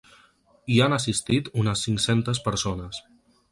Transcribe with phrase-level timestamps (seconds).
[0.75, 3.05] Hi han assistit unes cinc-centes persones.